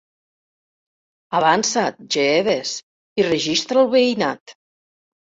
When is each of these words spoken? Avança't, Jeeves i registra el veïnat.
Avança't, 1.39 1.99
Jeeves 2.15 2.71
i 3.21 3.27
registra 3.27 3.83
el 3.85 3.93
veïnat. 3.93 4.57